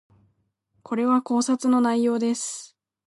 [0.81, 2.75] これは考察の内容です